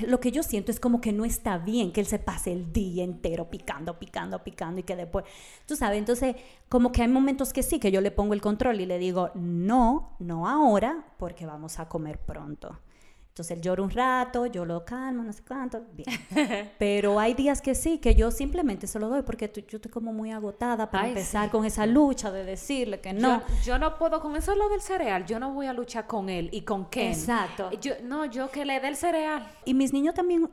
[0.08, 2.72] lo que yo siento es como que no está bien que él se pase el
[2.72, 5.26] día entero picando, picando, picando y que después,
[5.66, 6.36] tú sabes, entonces
[6.70, 9.32] como que hay momentos que sí, que yo le pongo el control y le digo,
[9.36, 12.80] no, no ahora, porque vamos a comer pronto.
[13.34, 16.70] Entonces él llora un rato, yo lo calmo, no sé cuánto, bien.
[16.78, 20.14] Pero hay días que sí, que yo simplemente se lo doy porque yo estoy como
[20.14, 23.42] muy agotada para empezar con esa lucha de decirle que no.
[23.64, 26.48] Yo, no puedo, con eso lo del cereal, yo no voy a luchar con él
[26.52, 27.12] y con Ken.
[27.12, 27.72] Exacto.
[27.82, 29.52] Yo, no, yo que le dé el cereal.
[29.66, 30.52] Y mis niños también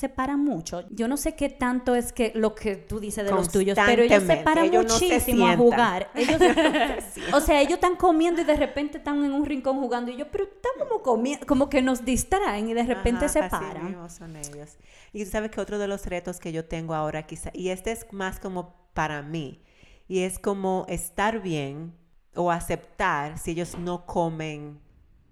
[0.00, 0.88] se paran mucho.
[0.88, 4.02] Yo no sé qué tanto es que lo que tú dices de los tuyos, pero
[4.02, 6.10] ellos se paran muchísimo a jugar.
[6.14, 6.40] Ellos,
[7.34, 10.30] o sea, ellos están comiendo y de repente están en un rincón jugando y yo,
[10.30, 14.08] pero están como comiendo, como que nos distraen y de repente se paran.
[14.08, 14.78] son ellos.
[15.12, 17.92] Y tú sabes que otro de los retos que yo tengo ahora quizá, y este
[17.92, 19.60] es más como para mí.
[20.08, 21.92] Y es como estar bien
[22.34, 24.80] o aceptar si ellos no comen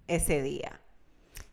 [0.08, 0.82] ese día.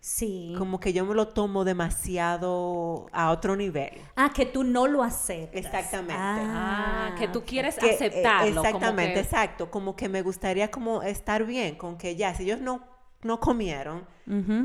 [0.08, 0.54] Sí.
[0.56, 3.90] Como que yo me lo tomo demasiado a otro nivel.
[4.16, 5.66] Ah, que tú no lo aceptas.
[5.66, 6.14] Exactamente.
[6.16, 8.56] Ah, que tú quieres Que, eh, aceptarlo.
[8.62, 9.72] como exactamente, que- exacto.
[9.72, 12.84] Como que me gustaría como estar bien con que ya, si ellos no,
[13.24, 14.06] no comieron,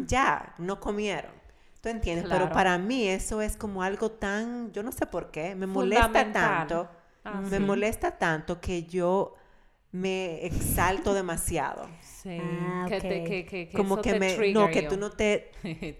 [0.07, 1.33] ya, no comieron.
[1.81, 2.26] ¿Tú entiendes?
[2.29, 6.31] Pero para mí eso es como algo tan, yo no sé por qué, me molesta
[6.33, 6.87] tanto,
[7.24, 7.62] Ah, me sí.
[7.64, 9.35] molesta tanto que yo
[9.92, 11.88] me exalto demasiado.
[12.23, 12.39] Sí.
[12.41, 13.27] Ah, que te- ok.
[13.29, 15.53] que- que- que como eso que te me, no, que tú no te,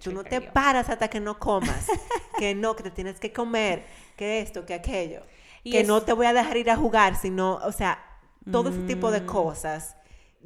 [0.03, 1.87] tú no te paras hasta que no comas,
[2.39, 3.85] que no, que te tienes que comer,
[4.17, 5.23] que esto, que aquello,
[5.65, 7.99] Y que es- no te voy a dejar ir a jugar, sino, o sea,
[8.51, 9.13] todo ese tipo Mm.
[9.13, 9.97] de cosas,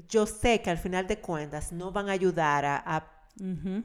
[0.09, 3.11] yo sé que al final de cuentas no van a ayudar a, a.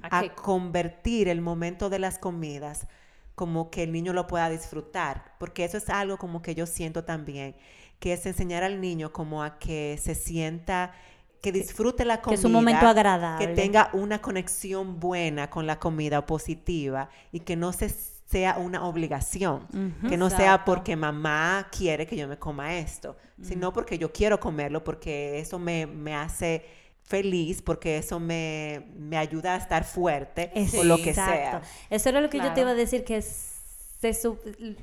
[0.04, 2.86] ¿A convertir el momento de las comidas
[3.34, 7.04] como que el niño lo pueda disfrutar, porque eso es algo como que yo siento
[7.04, 7.56] también,
[7.99, 10.93] que es enseñar al niño como a que se sienta,
[11.41, 13.47] que disfrute la Que comida, es un momento agradable.
[13.47, 17.89] que tenga una conexión buena con la comida positiva y que no se
[18.30, 19.67] sea una obligación,
[20.08, 24.39] que no sea porque mamá quiere que yo me coma esto, sino porque yo quiero
[24.39, 26.63] comerlo, porque eso me, me hace
[27.02, 31.36] feliz, porque eso me, me ayuda a estar fuerte o lo que sea.
[31.36, 31.67] Exacto.
[31.89, 34.13] Eso era lo que yo te iba a decir, que se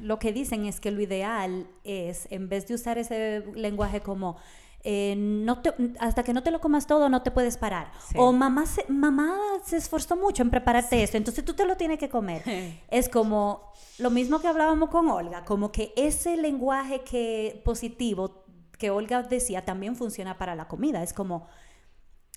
[0.01, 4.39] lo que dicen es que lo ideal es, en vez de usar ese lenguaje como...
[4.89, 7.91] eh, no te- hasta que no te lo comas todo no te puedes parar.
[8.09, 8.15] Sí.
[8.17, 11.99] O mamá se, mamá se esforzó mucho en prepararte esto, entonces tú te lo tienes
[11.99, 12.43] que comer.
[12.89, 18.45] es como lo mismo que hablábamos con Olga, como que ese lenguaje que positivo
[18.79, 21.03] que Olga decía también funciona para la comida.
[21.03, 21.49] Es como,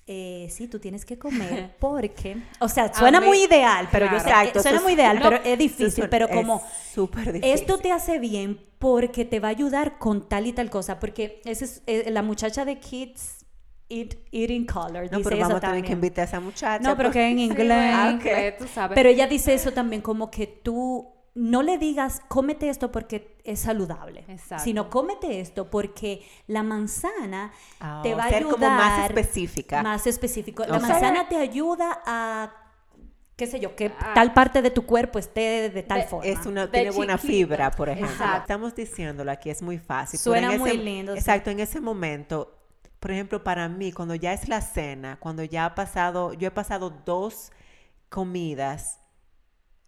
[0.06, 4.24] eh, sí, tú tienes que comer porque, o sea, suena muy ideal, pero yo sé,
[4.24, 6.32] que Exacto, suena eso muy es- ideal, no, pero es Eso difícil, es- pero es
[6.36, 7.54] como súper difícil.
[7.54, 11.40] esto te hace bien porque te va a ayudar con tal y tal cosa, porque
[11.44, 13.36] esa es eh, la muchacha de Kids
[13.88, 15.98] Eat, Eating Color No, dice pero eso vamos a tener que también.
[15.98, 16.78] invitar a esa muchacha.
[16.82, 17.92] No, pero que en Sí, inglés.
[17.94, 18.94] Ah, inglés, tú sabes.
[18.94, 23.60] Pero ella dice eso también, como que tú no le digas, cómete esto porque es
[23.60, 24.64] saludable, Exacto.
[24.64, 27.52] sino cómete esto porque la manzana
[28.02, 28.52] te va a ser ayudar.
[28.54, 29.82] como más específica.
[29.82, 30.64] Más específico.
[30.66, 32.52] La manzana te ayuda a,
[33.36, 34.12] qué sé yo, que Ah.
[34.14, 36.26] tal parte de tu cuerpo esté de tal De- forma.
[36.26, 38.12] Es una, De tiene buena fibra, por ejemplo.
[38.12, 38.40] Exacto.
[38.42, 40.18] Estamos diciéndolo aquí, es muy fácil.
[40.20, 41.18] Suena en muy ese- lindo, sí.
[41.20, 42.56] Exacto, en ese momento,
[42.98, 46.50] por ejemplo, para mí, cuando ya es la cena, cuando ya ha pasado, yo he
[46.50, 47.50] pasado dos
[48.10, 48.99] comidas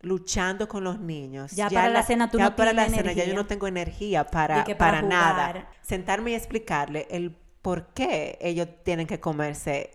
[0.03, 1.53] luchando con los niños.
[1.53, 4.25] Ya para la cena tú ya no para la cena ya yo no tengo energía
[4.27, 5.71] para, para para, nada.
[5.83, 9.91] Sentarme y explicarle el por qué ellos tienen que comerse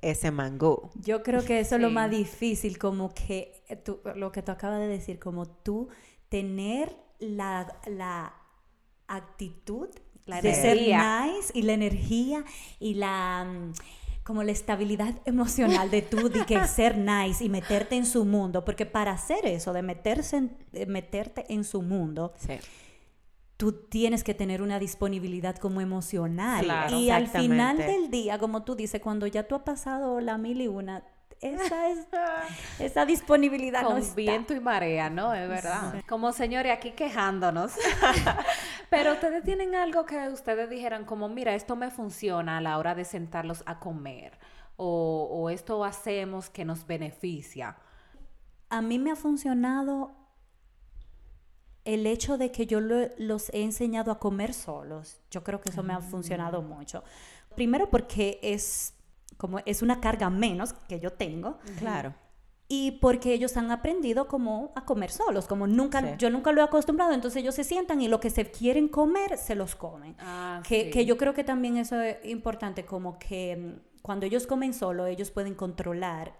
[0.00, 0.90] ese mangú.
[0.94, 4.80] Yo creo que eso es lo más difícil, como que tú- lo que tú acabas
[4.80, 5.88] de decir, como tú
[6.28, 8.34] tener la, la
[9.06, 9.88] actitud
[10.26, 12.44] La de ser nice y la energía
[12.80, 13.72] y la mm,
[14.24, 18.64] como la estabilidad emocional de tú de que ser nice y meterte en su mundo,
[18.64, 22.54] porque para hacer eso, de meterse en- de meterte en su mundo, Sí.
[23.56, 26.64] tú tienes que tener una disponibilidad como emocional.
[26.64, 26.96] Claro.
[26.98, 30.60] y al final del día, como tú dices, cuando ya tú has pasado la mil
[30.60, 31.04] y una,
[31.42, 32.06] esa, es,
[32.78, 34.14] esa disponibilidad no con está.
[34.14, 35.34] viento y marea, ¿no?
[35.34, 36.02] Es verdad.
[36.08, 37.72] Como señores aquí quejándonos.
[38.90, 42.94] Pero ustedes tienen algo que ustedes dijeran como, mira, esto me funciona a la hora
[42.94, 44.38] de sentarlos a comer.
[44.76, 47.76] O, o esto hacemos que nos beneficia.
[48.70, 50.12] A mí me ha funcionado
[51.84, 55.20] el hecho de que yo lo- los he enseñado a comer solos.
[55.30, 57.02] Yo creo que eso me ha funcionado mucho.
[57.56, 58.94] Primero porque es
[59.36, 61.58] como es una carga menos que yo tengo.
[61.78, 62.14] Claro.
[62.68, 66.06] Y porque ellos han aprendido como a comer solos, como nunca, Sí.
[66.18, 69.36] yo nunca lo he acostumbrado, entonces ellos se sientan y lo que se quieren comer,
[69.36, 70.16] se los comen.
[70.18, 70.90] Ah, que, sí.
[70.90, 75.06] que yo creo que también eso es importante, como que mm, cuando ellos comen solo,
[75.06, 76.32] ellos pueden controlar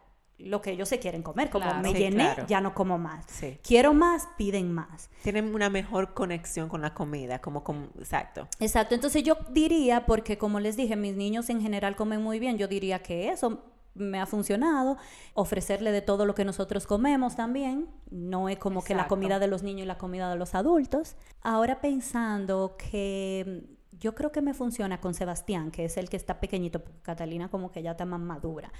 [0.45, 1.81] lo que ellos se quieren comer, como Claro.
[1.83, 2.47] me Sí, llené, claro.
[2.47, 3.25] ya no como más.
[3.29, 3.59] Sí.
[3.63, 5.09] Quiero más, piden más.
[5.23, 8.49] Tienen una mejor conexión con la comida, como, como exacto.
[8.61, 12.59] Exacto, entonces yo diría, porque como les dije, mis niños en general comen muy bien,
[12.59, 14.97] yo diría que eso me ha funcionado,
[15.35, 19.49] ofrecerle de todo lo que nosotros comemos también, no es como que la comida de
[19.49, 21.15] los niños y la comida de los adultos.
[21.43, 26.17] Ahora pensando que mm, yo creo que me funciona con Sebastián, que es el que
[26.17, 28.73] está pequeñito, Catalina como que ya está más madura,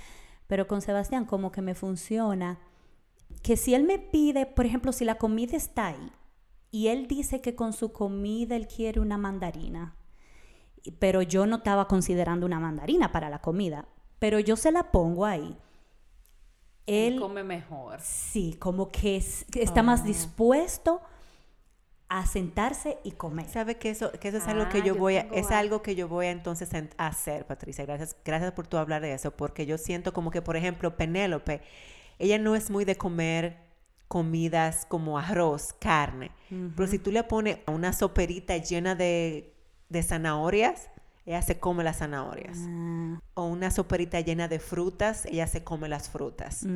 [0.53, 2.59] pero con Sebastián como que me funciona
[3.43, 6.13] que si él me pide, por ejemplo, si la comida está ahí
[6.71, 9.97] y él dice que con su comida él quiere una mandarina,
[10.99, 13.89] pero yo no estaba considerando una mandarina para la comida,
[14.19, 15.57] pero yo se la pongo ahí.
[16.85, 17.99] Él Él come mejor.
[18.03, 21.01] sí, como que es- que está más dispuesto
[22.15, 23.49] a sentarse y comer.
[23.49, 25.81] ¿Sabe que eso, que eso es algo que Ah, yo yo voy a, es algo.
[25.81, 27.87] que yo voy a entonces en- a hacer, Patricia?
[27.87, 31.63] Gracias, gracias por tú hablar de eso, porque yo siento como que, por ejemplo, Penélope,
[32.19, 33.57] ella no es muy de comer
[34.09, 36.31] comidas como arroz, carne,
[36.77, 39.55] pero si tú le pones una soperita llena de,
[39.89, 40.91] de zanahorias,
[41.25, 42.59] ella se come las zanahorias.
[42.61, 46.67] Ah, O una soperita llena de frutas, ella se come las frutas.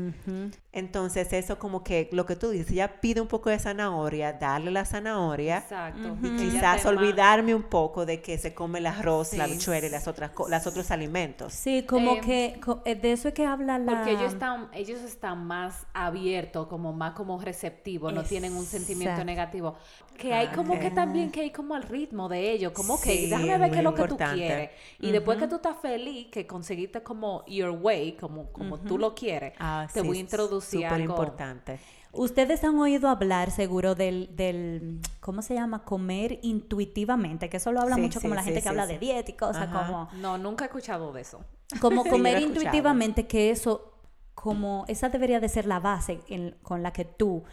[0.72, 4.70] Entonces, eso como que lo que tú dices, ella pide un poco de zanahoria, darle
[4.70, 5.58] la zanahoria.
[5.58, 6.16] Exacto.
[6.22, 9.50] Y Quizás olvidarme un poco de que se come el arroz, la Sí.
[9.52, 11.52] habichuela y las otras co- los otros alimentos.
[11.52, 13.92] Sí, como Eh, que co- eh, de eso es que habla la...
[13.96, 19.24] Porque ellos están, ellos están más abiertos, como más como receptivos, no tienen un sentimiento
[19.24, 19.76] negativo.
[20.16, 23.26] Que hay como que también que hay como al ritmo de ellos, como que Sí,
[23.30, 24.70] déjame ver qué es lo que tú quieres.
[24.98, 29.14] Y después que tú estás feliz, que conseguiste como your way, como, como tú lo
[29.14, 31.12] quieres, Ah, te sí, voy a introducir Súper algo.
[31.14, 31.78] importante.
[32.12, 35.84] Ustedes han oído hablar seguro del, del, ¿cómo se llama?
[35.84, 38.70] Comer intuitivamente, que eso lo habla Sí, mucho como sí, la gente sí, que sí,
[38.70, 38.92] habla sí.
[38.94, 39.86] de dieta y cosas Ajá.
[39.86, 40.08] como...
[40.22, 41.44] No, nunca he escuchado de eso.
[41.78, 43.92] Como comer intuitivamente, que eso,
[44.34, 47.44] como esa debería de ser la base en- con la que tú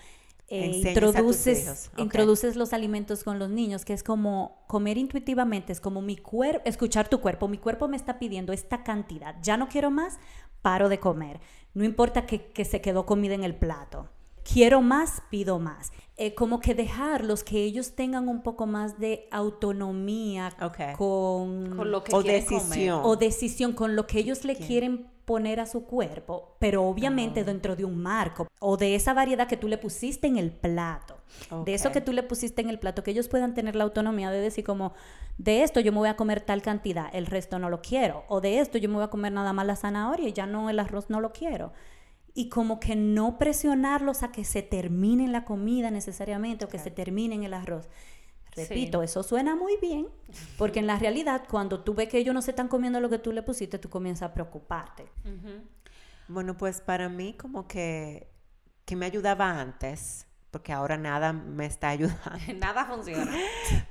[0.48, 6.02] eh, introduces, introduces los alimentos con los niños, que es como comer intuitivamente, es como
[6.02, 9.90] mi cuerpo, escuchar tu cuerpo, mi cuerpo me está pidiendo esta cantidad, ya no quiero
[9.90, 10.20] más,
[10.62, 11.40] paro de comer,
[11.74, 14.10] no importa que, que se quedó comida en el plato.
[14.44, 15.94] Quiero más, pido más.
[16.18, 20.54] Eh, como que dejarlos que ellos tengan un poco más de autonomía
[20.98, 22.60] con, Con lo que O quieren comer.
[22.62, 23.02] decisión.
[23.04, 27.76] o decisión con lo que ellos le quieren poner a su cuerpo, pero obviamente dentro
[27.76, 31.18] de un marco o de esa variedad que tú le pusiste en el plato.
[31.66, 34.30] De eso que tú le pusiste en el plato, que ellos puedan tener la autonomía
[34.30, 34.94] de decir como,
[35.38, 38.40] de esto yo me voy a comer tal cantidad, el resto no lo quiero, o
[38.40, 40.80] de esto yo me voy a comer nada más la zanahoria y ya no el
[40.80, 41.74] arroz no lo quiero.
[42.36, 46.92] Y como que no presionarlos a que se termine la comida necesariamente o que se
[46.92, 47.90] termine el arroz.
[48.56, 50.08] Repito, eso suena muy bien,
[50.58, 53.20] porque en la realidad, cuando tú ves que ellos no se están comiendo lo que
[53.20, 55.08] tú le pusiste, tú comienzas a preocuparte.
[56.28, 58.28] Bueno, pues para mí como que,
[58.86, 62.20] que me ayudaba antes, porque ahora nada me está ayudando.
[62.60, 63.32] Nada funciona.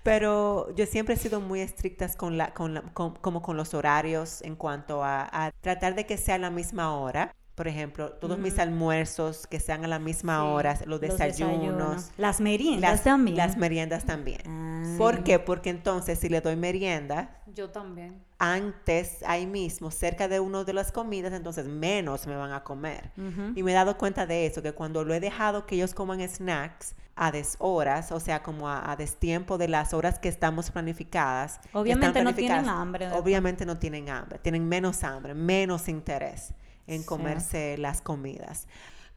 [0.02, 3.74] Pero yo siempre he sido muy estricta con la, con la- con- como con los
[3.74, 7.34] horarios en cuanto a, a tratar de que sea la misma hora.
[7.54, 12.10] Por ejemplo, todos mis almuerzos que sean a la misma Sí, hora, los Los desayunos,
[12.16, 13.36] Las meriendas las, también.
[13.36, 14.40] las meriendas también.
[14.46, 14.94] Ah.
[14.96, 15.38] ¿Por qué?
[15.38, 18.22] Porque entonces si le doy merienda Yo también.
[18.38, 23.10] antes, ahí mismo, cerca de uno de las comidas, entonces menos me van a comer.
[23.54, 26.26] Y me he dado cuenta de eso, que cuando lo he dejado que ellos coman
[26.26, 31.60] snacks a deshoras, o sea, como a, a destiempo de las horas que estamos planificadas.
[31.74, 33.12] Obviamente no tienen hambre.
[33.12, 36.54] Obviamente no tienen hambre, tienen menos hambre, menos interés
[36.86, 37.06] en Sí.
[37.06, 38.66] comerse las comidas.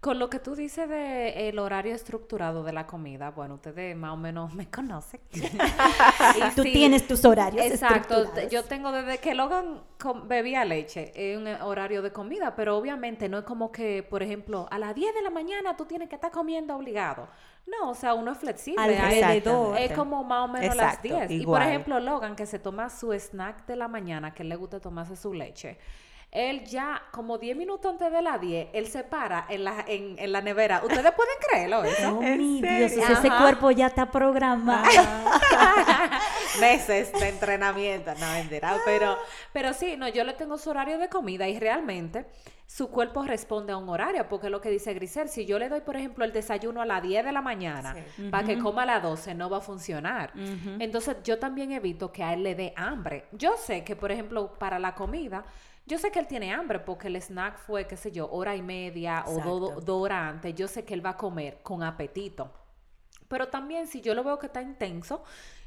[0.01, 4.11] Con lo que tú dices de el horario estructurado de la comida, bueno, ustedes más
[4.11, 5.19] o menos me conocen.
[5.33, 9.81] Y Tú sí, tienes tus horarios Exacto, yo tengo desde que Logan
[10.25, 14.67] bebía leche, es un horario de comida, pero obviamente no es como que, por ejemplo,
[14.69, 17.27] a las 10 de la mañana tú tienes que estar comiendo obligado.
[17.65, 18.79] No, o sea, uno es flexible.
[18.99, 19.75] Alrededor.
[19.79, 21.31] Es como más o menos las Exacto, 10.
[21.31, 24.79] Y por ejemplo, Logan, que se toma su snack de la mañana, que le gusta
[24.79, 25.79] tomarse su leche.
[26.35, 30.19] Él ya, como 10 minutos antes de las 10, él se para en la, en,
[30.19, 30.81] en la nevera.
[30.83, 32.17] ¿Ustedes pueden creerlo eso?
[32.19, 32.77] Oh, ¿En mi serio?
[32.89, 33.41] Dios, o sea, ese Ajá.
[33.41, 34.83] cuerpo ya está programado.
[36.59, 39.17] meses de entrenamiento, no mentira, pero,
[39.53, 42.25] pero sí, no, yo le tengo su horario de comida y realmente
[42.67, 45.69] su cuerpo responde a un horario, porque es lo que dice Grisel, si yo le
[45.69, 47.95] doy, por ejemplo, el desayuno a las 10 de la mañana
[48.31, 50.31] para que coma a las 12, no va a funcionar.
[50.79, 53.25] Entonces, yo también evito que a él le dé hambre.
[53.31, 55.45] Yo sé que, por ejemplo, para la comida,
[55.85, 58.61] yo sé que él tiene hambre porque el snack fue, qué sé yo, hora y
[58.61, 60.55] media o do- dos horas antes.
[60.55, 62.51] Yo sé que él va a comer con apetito.
[63.27, 65.23] Pero también si yo lo veo que está intenso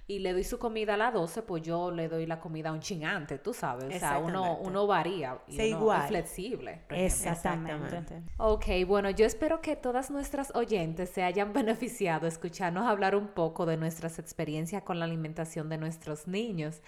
[0.07, 2.81] y le doy su comida a las 12, pues yo le doy la comida un
[2.81, 3.94] chin antes, tú sabes.
[3.94, 4.68] O sea, uno, Exactamente.
[4.70, 6.00] uno varía y Sí, uno igual.
[6.02, 6.81] es flexible.
[6.88, 8.22] Exactamente.
[8.38, 13.66] Ok, bueno, yo espero que todas nuestras oyentes se hayan beneficiado escucharnos hablar un poco
[13.66, 16.81] de nuestras experiencias con la alimentación de nuestros niños.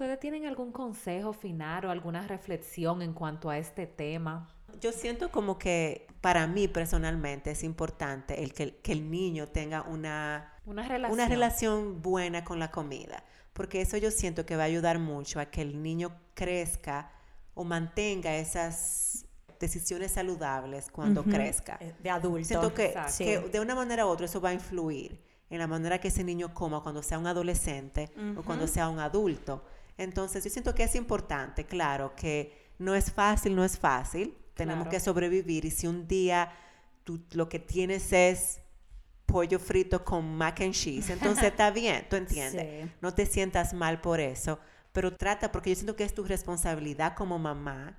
[0.00, 4.48] ¿Ustedes tienen algún consejo final o alguna reflexión en cuanto a este tema?
[4.80, 9.82] Yo siento como que para mí personalmente es importante el que, que el niño tenga
[9.82, 11.12] una, Una relación.
[11.12, 15.38] una relación buena con la comida, porque eso yo siento que va a ayudar mucho
[15.38, 17.12] a que el niño crezca
[17.52, 19.26] o mantenga esas
[19.58, 21.28] decisiones saludables cuando Ujú.
[21.32, 21.76] crezca.
[21.78, 22.46] Eh, De adulto.
[22.48, 25.20] Siento que, que de una manera u otra eso va a influir
[25.50, 28.08] en la manera que ese niño coma cuando sea un adolescente
[28.38, 29.62] o cuando sea un adulto.
[30.00, 34.34] Entonces, yo siento que es importante, claro, que no es fácil, no es fácil.
[34.54, 34.90] Tenemos Claro.
[34.90, 36.50] que sobrevivir y si un día
[37.04, 38.60] tú lo que tienes es
[39.26, 41.10] pollo frito con mac and cheese.
[41.12, 42.90] Entonces está bien, tú entiendes.
[43.00, 44.58] No te sientas mal por eso,
[44.92, 47.96] pero trata, porque yo siento que es tu responsabilidad como mamá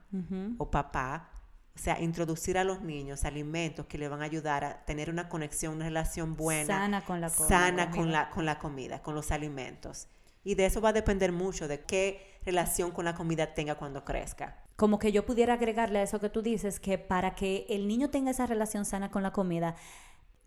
[0.57, 1.29] o papá,
[1.73, 5.29] o sea, introducir a los niños alimentos que le van a ayudar a tener una
[5.29, 6.65] conexión, una relación buena.
[6.67, 7.47] Sana con la comida.
[7.59, 10.07] Sana con la, con la comida, con los alimentos.
[10.43, 14.03] Y de eso va a depender mucho de qué relación con la comida tenga cuando
[14.03, 14.57] crezca.
[14.75, 18.09] Como que yo pudiera agregarle a eso que tú dices, que para que el niño
[18.09, 19.75] tenga esa relación sana con la comida,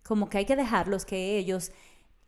[0.02, 1.70] como que hay que dejarlos que ellos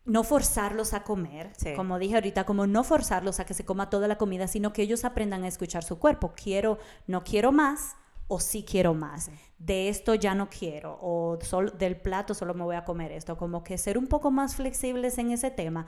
[0.05, 4.07] no forzarlos a comer, como dije ahorita, como no forzarlos a que se coma toda
[4.07, 6.33] la comida, sino que ellos aprendan a escuchar su cuerpo.
[6.37, 7.97] Quiero, no quiero más
[8.29, 9.31] o sí quiero más.
[9.59, 11.39] De esto ya no quiero o
[11.77, 13.37] del plato solo me voy a comer esto.
[13.37, 15.87] Como que ser un poco más flexibles en ese tema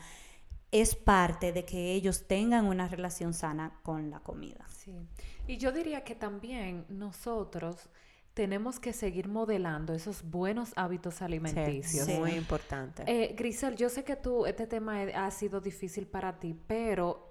[0.71, 4.67] es parte de que ellos tengan una relación sana con la comida.
[4.69, 4.93] Sí.
[5.47, 7.89] Y yo diría que también nosotros
[8.35, 12.07] tenemos que seguir modelando esos buenos hábitos alimenticios.
[12.07, 13.03] Sí, Muy importante.
[13.07, 17.28] Eh, Grisel, yo sé que tú, este tema ha sido difícil para ti, pero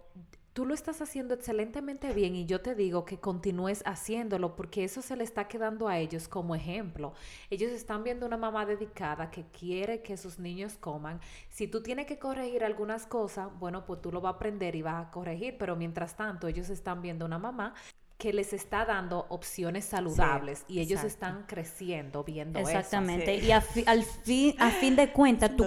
[0.58, 5.04] tú lo estás haciendo excelentemente bien y yo te digo que continúes haciéndolo porque eso
[5.04, 7.14] se le está quedando a ellos como ejemplo.
[7.52, 11.22] Ellos están viendo una mamá dedicada que quiere que sus niños coman.
[11.52, 14.82] Si tú tienes que corregir algunas cosas, bueno, pues tú lo vas a aprender y
[14.82, 17.76] vas a corregir, pero mientras tanto ellos están viendo una mamá
[18.18, 23.36] que les está dando opciones saludables y ellos están creciendo viendo Exactamente.
[23.36, 25.66] Y al fin, a fin de cuentas, tu,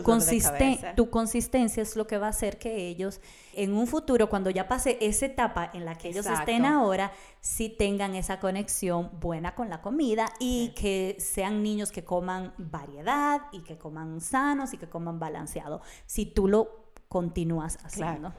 [0.97, 3.21] tu consistencia es lo que va a hacer que ellos
[3.53, 7.69] en un futuro, cuando ya pase esa etapa en la que ellos estén ahora, sí
[7.69, 13.61] tengan esa conexión buena con la comida y que sean niños que coman variedad y
[13.63, 15.83] que coman sanos y que coman balanceado.
[16.07, 18.33] Si tú lo continúas haciendo.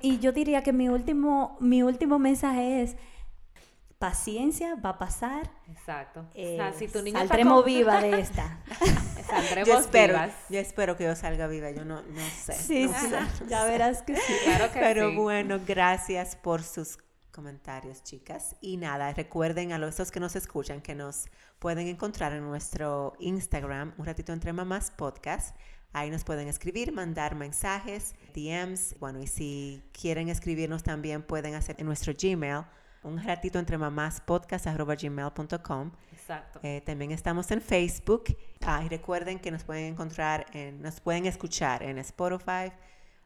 [0.00, 2.96] Y yo diría que mi último, mi último mensaje es
[3.98, 5.50] paciencia, va a pasar.
[5.68, 6.26] Exacto.
[6.34, 8.58] Eh, si tu niño saldremos viva de esta.
[9.26, 10.18] saldremos yo espero,
[10.48, 12.54] Yo espero que yo salga viva, yo no, no sé.
[12.54, 13.10] Sí, sí,
[13.48, 14.32] ya verás que sí.
[14.44, 16.98] Claro que Pero bueno, gracias por sus
[17.32, 18.56] comentarios, chicas.
[18.60, 21.26] Y nada, recuerden a los que nos escuchan que nos
[21.58, 25.56] pueden encontrar en nuestro Instagram, un ratito entre mamás podcast.
[25.92, 28.96] Ahí nos pueden escribir, mandar mensajes, DMs.
[29.00, 32.64] Bueno, y si quieren escribirnos también pueden hacer en nuestro Gmail
[33.02, 35.92] un ratito entre mamás podcast.gmail.com.
[36.12, 36.60] Exacto.
[36.62, 38.36] Eh, también estamos en Facebook.
[38.64, 42.72] Ah, y recuerden que nos pueden encontrar, en, nos pueden escuchar en Spotify,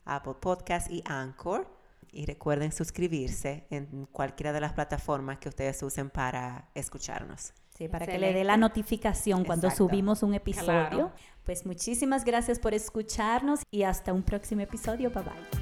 [0.05, 1.67] Apple Podcast y Anchor.
[2.15, 7.55] Y recuerden suscribirse en cualquiera de las plataformas que ustedes usen para escucharnos.
[7.75, 11.11] Sí, para que le dé la notificación cuando subimos un episodio.
[11.45, 15.11] Pues muchísimas gracias por escucharnos y hasta un próximo episodio.
[15.11, 15.62] Bye bye.